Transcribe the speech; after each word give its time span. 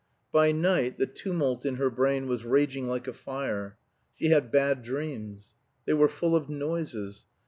By 0.31 0.51
night 0.51 0.97
the 0.97 1.05
tumult 1.05 1.63
in 1.63 1.75
her 1.75 1.91
brain 1.91 2.25
was 2.27 2.43
raging 2.43 2.87
like 2.87 3.07
a 3.07 3.13
fire. 3.13 3.77
She 4.15 4.29
had 4.29 4.51
bad 4.51 4.81
dreams. 4.81 5.53
They 5.85 5.93
were 5.93 6.07
full 6.09 6.35
of 6.35 6.49
noises. 6.49 7.27